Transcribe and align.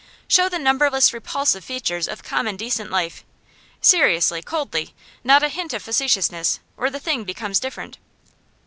Show 0.27 0.49
the 0.49 0.57
numberless 0.57 1.13
repulsive 1.13 1.63
features 1.63 2.07
of 2.07 2.23
common 2.23 2.55
decent 2.57 2.89
life. 2.89 3.23
Seriously, 3.81 4.41
coldly; 4.41 4.95
not 5.23 5.43
a 5.43 5.47
hint 5.49 5.73
of 5.73 5.83
facetiousness, 5.83 6.59
or 6.75 6.89
the 6.89 6.99
thing 6.99 7.23
becomes 7.23 7.59
different. 7.59 7.99